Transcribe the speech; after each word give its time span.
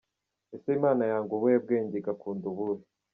Ese 0.55 0.67
Imana 0.77 1.03
yanga 1.11 1.31
ubuhe 1.35 1.57
bwenge 1.63 1.95
igakunda 1.97 2.45
ubuhe?. 2.51 2.83